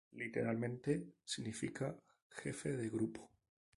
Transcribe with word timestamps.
Literalmente 0.13 1.13
significa 1.23 1.95
Jefe 2.31 2.75
de 2.75 2.89
Grupo. 2.89 3.29